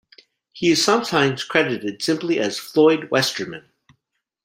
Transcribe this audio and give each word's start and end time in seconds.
He 0.51 0.71
is 0.71 0.83
sometimes 0.83 1.43
credited 1.43 2.01
simply 2.01 2.39
as 2.39 2.57
Floyd 2.57 3.11
Westerman. 3.11 3.69